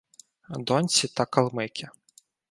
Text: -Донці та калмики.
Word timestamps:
-Донці 0.67 1.07
та 1.07 1.25
калмики. 1.25 1.87